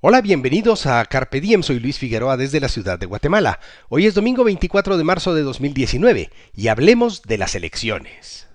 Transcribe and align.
Hola, 0.00 0.20
bienvenidos 0.20 0.86
a 0.86 1.04
Carpe 1.06 1.40
Diem, 1.40 1.64
soy 1.64 1.80
Luis 1.80 1.98
Figueroa 1.98 2.36
desde 2.36 2.60
la 2.60 2.68
ciudad 2.68 3.00
de 3.00 3.06
Guatemala. 3.06 3.58
Hoy 3.88 4.06
es 4.06 4.14
domingo 4.14 4.44
24 4.44 4.96
de 4.96 5.02
marzo 5.02 5.34
de 5.34 5.42
2019 5.42 6.30
y 6.54 6.68
hablemos 6.68 7.22
de 7.22 7.36
las 7.36 7.56
elecciones. 7.56 8.46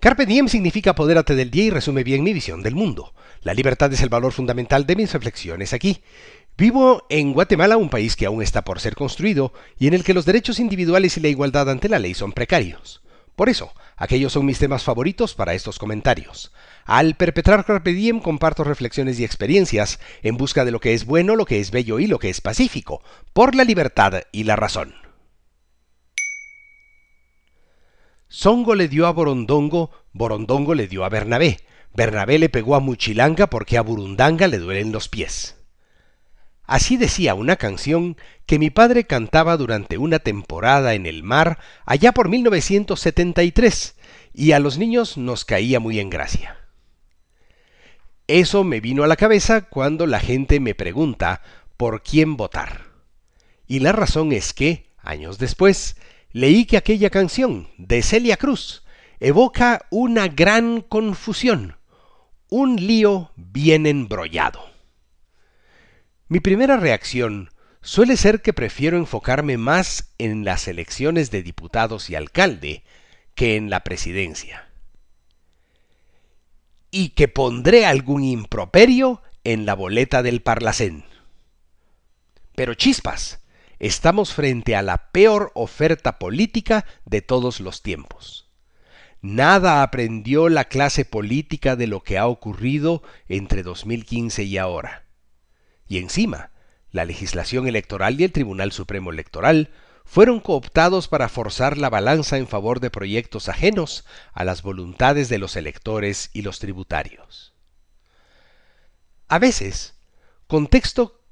Carpe 0.00 0.24
Diem 0.24 0.48
significa 0.48 0.92
apodérate 0.92 1.34
del 1.34 1.50
día 1.50 1.64
y 1.64 1.70
resume 1.70 2.04
bien 2.04 2.22
mi 2.22 2.32
visión 2.32 2.62
del 2.62 2.74
mundo. 2.74 3.12
La 3.42 3.52
libertad 3.52 3.92
es 3.92 4.00
el 4.00 4.08
valor 4.08 4.32
fundamental 4.32 4.86
de 4.86 4.96
mis 4.96 5.12
reflexiones 5.12 5.74
aquí. 5.74 6.02
Vivo 6.56 7.04
en 7.10 7.34
Guatemala, 7.34 7.76
un 7.76 7.90
país 7.90 8.16
que 8.16 8.24
aún 8.24 8.40
está 8.42 8.64
por 8.64 8.80
ser 8.80 8.94
construido 8.94 9.52
y 9.78 9.88
en 9.88 9.94
el 9.94 10.04
que 10.04 10.14
los 10.14 10.24
derechos 10.24 10.58
individuales 10.58 11.18
y 11.18 11.20
la 11.20 11.28
igualdad 11.28 11.68
ante 11.68 11.90
la 11.90 11.98
ley 11.98 12.14
son 12.14 12.32
precarios. 12.32 13.02
Por 13.36 13.48
eso, 13.48 13.72
aquellos 13.96 14.32
son 14.32 14.46
mis 14.46 14.58
temas 14.58 14.84
favoritos 14.84 15.34
para 15.34 15.54
estos 15.54 15.78
comentarios. 15.78 16.52
Al 16.84 17.14
perpetrar 17.14 17.64
Carpe 17.64 17.92
Diem 17.92 18.20
comparto 18.20 18.64
reflexiones 18.64 19.18
y 19.20 19.24
experiencias 19.24 20.00
en 20.22 20.36
busca 20.36 20.64
de 20.64 20.70
lo 20.70 20.80
que 20.80 20.94
es 20.94 21.06
bueno, 21.06 21.36
lo 21.36 21.46
que 21.46 21.60
es 21.60 21.70
bello 21.70 21.98
y 21.98 22.06
lo 22.06 22.18
que 22.18 22.30
es 22.30 22.40
pacífico, 22.40 23.02
por 23.32 23.54
la 23.54 23.64
libertad 23.64 24.22
y 24.32 24.44
la 24.44 24.56
razón. 24.56 24.94
Songo 28.28 28.74
le 28.74 28.88
dio 28.88 29.06
a 29.06 29.12
Borondongo, 29.12 29.90
Borondongo 30.12 30.74
le 30.74 30.86
dio 30.86 31.04
a 31.04 31.08
Bernabé, 31.08 31.58
Bernabé 31.92 32.38
le 32.38 32.48
pegó 32.48 32.76
a 32.76 32.80
Muchilanga 32.80 33.48
porque 33.48 33.76
a 33.76 33.82
Burundanga 33.82 34.46
le 34.46 34.58
duelen 34.58 34.92
los 34.92 35.08
pies. 35.08 35.59
Así 36.70 36.96
decía 36.96 37.34
una 37.34 37.56
canción 37.56 38.16
que 38.46 38.60
mi 38.60 38.70
padre 38.70 39.04
cantaba 39.04 39.56
durante 39.56 39.98
una 39.98 40.20
temporada 40.20 40.94
en 40.94 41.04
el 41.04 41.24
mar 41.24 41.58
allá 41.84 42.12
por 42.12 42.28
1973 42.28 43.96
y 44.32 44.52
a 44.52 44.60
los 44.60 44.78
niños 44.78 45.16
nos 45.16 45.44
caía 45.44 45.80
muy 45.80 45.98
en 45.98 46.10
gracia. 46.10 46.58
Eso 48.28 48.62
me 48.62 48.78
vino 48.78 49.02
a 49.02 49.08
la 49.08 49.16
cabeza 49.16 49.62
cuando 49.62 50.06
la 50.06 50.20
gente 50.20 50.60
me 50.60 50.76
pregunta 50.76 51.42
por 51.76 52.04
quién 52.04 52.36
votar. 52.36 52.82
Y 53.66 53.80
la 53.80 53.90
razón 53.90 54.30
es 54.30 54.52
que, 54.52 54.86
años 54.98 55.38
después, 55.38 55.96
leí 56.30 56.66
que 56.66 56.76
aquella 56.76 57.10
canción 57.10 57.66
de 57.78 58.00
Celia 58.00 58.36
Cruz 58.36 58.84
evoca 59.18 59.86
una 59.90 60.28
gran 60.28 60.82
confusión, 60.82 61.78
un 62.48 62.76
lío 62.76 63.32
bien 63.34 63.86
embrollado. 63.86 64.69
Mi 66.30 66.38
primera 66.38 66.76
reacción 66.76 67.50
suele 67.82 68.16
ser 68.16 68.40
que 68.40 68.52
prefiero 68.52 68.96
enfocarme 68.96 69.56
más 69.56 70.12
en 70.16 70.44
las 70.44 70.68
elecciones 70.68 71.32
de 71.32 71.42
diputados 71.42 72.08
y 72.08 72.14
alcalde 72.14 72.84
que 73.34 73.56
en 73.56 73.68
la 73.68 73.82
presidencia. 73.82 74.68
Y 76.92 77.10
que 77.10 77.26
pondré 77.26 77.84
algún 77.84 78.22
improperio 78.22 79.22
en 79.42 79.66
la 79.66 79.74
boleta 79.74 80.22
del 80.22 80.40
Parlacén. 80.40 81.04
Pero 82.54 82.74
chispas, 82.74 83.40
estamos 83.80 84.32
frente 84.32 84.76
a 84.76 84.82
la 84.82 85.10
peor 85.10 85.50
oferta 85.56 86.20
política 86.20 86.86
de 87.06 87.22
todos 87.22 87.58
los 87.58 87.82
tiempos. 87.82 88.48
Nada 89.20 89.82
aprendió 89.82 90.48
la 90.48 90.66
clase 90.66 91.04
política 91.04 91.74
de 91.74 91.88
lo 91.88 92.04
que 92.04 92.18
ha 92.18 92.28
ocurrido 92.28 93.02
entre 93.28 93.64
2015 93.64 94.44
y 94.44 94.58
ahora. 94.58 95.09
Y 95.90 95.98
encima, 95.98 96.52
la 96.92 97.04
legislación 97.04 97.66
electoral 97.66 98.20
y 98.20 98.22
el 98.22 98.30
Tribunal 98.30 98.70
Supremo 98.70 99.10
Electoral 99.10 99.70
fueron 100.04 100.38
cooptados 100.38 101.08
para 101.08 101.28
forzar 101.28 101.78
la 101.78 101.90
balanza 101.90 102.38
en 102.38 102.46
favor 102.46 102.78
de 102.78 102.90
proyectos 102.90 103.48
ajenos 103.48 104.04
a 104.32 104.44
las 104.44 104.62
voluntades 104.62 105.28
de 105.28 105.38
los 105.38 105.56
electores 105.56 106.30
y 106.32 106.42
los 106.42 106.60
tributarios. 106.60 107.54
A 109.26 109.40
veces, 109.40 109.96
contexto 110.46 111.24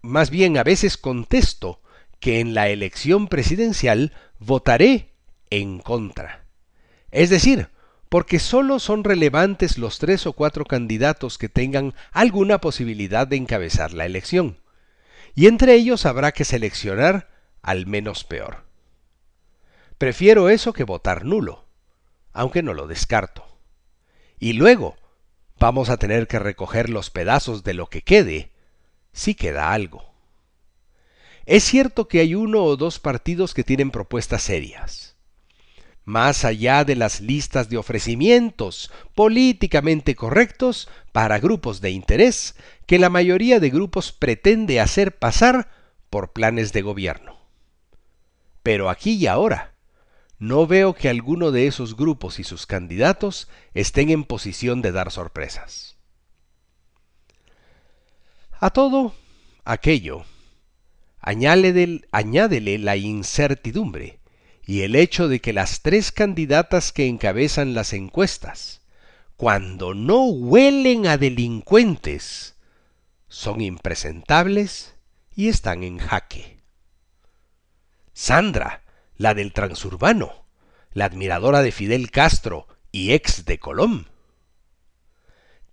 más 0.00 0.30
bien 0.30 0.56
a 0.56 0.64
veces 0.64 0.96
contesto 0.96 1.82
que 2.18 2.40
en 2.40 2.54
la 2.54 2.70
elección 2.70 3.28
presidencial 3.28 4.14
votaré 4.38 5.10
en 5.50 5.80
contra. 5.80 6.46
Es 7.10 7.28
decir, 7.28 7.68
porque 8.12 8.40
sólo 8.40 8.78
son 8.78 9.04
relevantes 9.04 9.78
los 9.78 9.98
tres 9.98 10.26
o 10.26 10.34
cuatro 10.34 10.66
candidatos 10.66 11.38
que 11.38 11.48
tengan 11.48 11.94
alguna 12.10 12.60
posibilidad 12.60 13.26
de 13.26 13.36
encabezar 13.36 13.94
la 13.94 14.04
elección. 14.04 14.58
Y 15.34 15.46
entre 15.46 15.72
ellos 15.72 16.04
habrá 16.04 16.32
que 16.32 16.44
seleccionar 16.44 17.30
al 17.62 17.86
menos 17.86 18.24
peor. 18.24 18.66
Prefiero 19.96 20.50
eso 20.50 20.74
que 20.74 20.84
votar 20.84 21.24
nulo, 21.24 21.64
aunque 22.34 22.62
no 22.62 22.74
lo 22.74 22.86
descarto. 22.86 23.46
Y 24.38 24.52
luego 24.52 24.98
vamos 25.58 25.88
a 25.88 25.96
tener 25.96 26.28
que 26.28 26.38
recoger 26.38 26.90
los 26.90 27.08
pedazos 27.08 27.64
de 27.64 27.72
lo 27.72 27.86
que 27.86 28.02
quede 28.02 28.52
sí 29.14 29.34
queda 29.34 29.72
algo. 29.72 30.12
Es 31.46 31.64
cierto 31.64 32.08
que 32.08 32.20
hay 32.20 32.34
uno 32.34 32.62
o 32.62 32.76
dos 32.76 32.98
partidos 32.98 33.54
que 33.54 33.64
tienen 33.64 33.90
propuestas 33.90 34.42
serias. 34.42 35.11
Más 36.04 36.44
allá 36.44 36.84
de 36.84 36.96
las 36.96 37.20
listas 37.20 37.68
de 37.68 37.76
ofrecimientos 37.76 38.90
políticamente 39.14 40.16
correctos 40.16 40.88
para 41.12 41.38
grupos 41.38 41.80
de 41.80 41.90
interés 41.90 42.56
que 42.86 42.98
la 42.98 43.08
mayoría 43.08 43.60
de 43.60 43.70
grupos 43.70 44.10
pretende 44.10 44.80
hacer 44.80 45.18
pasar 45.18 45.70
por 46.10 46.32
planes 46.32 46.72
de 46.72 46.82
gobierno. 46.82 47.38
Pero 48.62 48.90
aquí 48.90 49.12
y 49.14 49.26
ahora, 49.28 49.74
no 50.38 50.66
veo 50.66 50.94
que 50.94 51.08
alguno 51.08 51.52
de 51.52 51.68
esos 51.68 51.96
grupos 51.96 52.40
y 52.40 52.44
sus 52.44 52.66
candidatos 52.66 53.48
estén 53.74 54.10
en 54.10 54.24
posición 54.24 54.82
de 54.82 54.90
dar 54.90 55.12
sorpresas. 55.12 55.96
A 58.58 58.70
todo 58.70 59.14
aquello, 59.64 60.24
añádele, 61.20 62.78
la 62.78 62.96
incertidumbre 62.96 64.21
y 64.64 64.82
el 64.82 64.94
hecho 64.94 65.28
de 65.28 65.40
que 65.40 65.52
las 65.52 65.82
tres 65.82 66.12
candidatas 66.12 66.92
que 66.92 67.06
encabezan 67.06 67.74
las 67.74 67.92
encuestas, 67.92 68.80
cuando 69.36 69.94
no 69.94 70.24
huelen 70.24 71.06
a 71.06 71.18
delincuentes, 71.18 72.54
son 73.28 73.60
impresentables 73.60 74.94
y 75.34 75.48
están 75.48 75.82
en 75.82 75.98
jaque. 75.98 76.58
Sandra, 78.12 78.82
la 79.16 79.34
del 79.34 79.52
transurbano, 79.52 80.44
la 80.92 81.06
admiradora 81.06 81.62
de 81.62 81.72
Fidel 81.72 82.10
Castro 82.10 82.68
y 82.92 83.12
ex 83.12 83.44
de 83.44 83.58
Colón. 83.58 84.08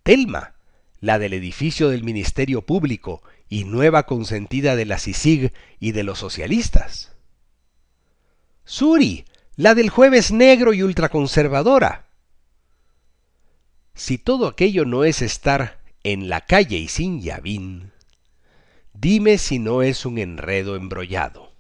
Telma, 0.04 0.56
la 1.02 1.20
del 1.20 1.34
edificio 1.34 1.90
del 1.90 2.04
Ministerio 2.04 2.66
Público 2.66 3.22
y 3.50 3.66
nueva 3.66 4.06
consentida 4.06 4.76
de 4.76 4.86
la 4.86 4.98
CICIG 4.98 5.54
y 5.80 5.92
de 5.92 6.04
los 6.04 6.20
socialistas. 6.20 7.12
Suri, 8.70 9.26
la 9.56 9.74
del 9.74 9.90
jueves 9.90 10.32
negro 10.32 10.76
y 10.76 10.84
ultraconservadora. 10.84 12.06
Si 13.96 14.20
todo 14.20 14.46
aquello 14.46 14.86
no 14.86 15.06
es 15.06 15.24
estar 15.24 15.82
en 16.04 16.30
la 16.30 16.46
calle 16.46 16.78
y 16.78 16.88
sin 16.88 17.20
llavín, 17.20 17.92
dime 18.94 19.40
si 19.40 19.58
no 19.58 19.82
es 19.82 20.06
un 20.06 20.20
enredo 20.20 20.76
embrollado. 20.76 21.52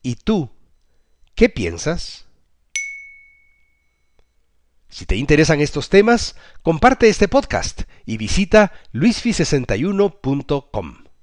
¿Y 0.00 0.14
tú, 0.14 0.48
qué 1.34 1.48
piensas? 1.48 2.26
Si 4.90 5.06
te 5.06 5.16
interesan 5.16 5.60
estos 5.60 5.88
temas, 5.88 6.36
comparte 6.62 7.08
este 7.08 7.26
podcast 7.26 7.82
y 8.06 8.16
visita 8.16 8.72
luisfi61.com. 8.92 11.02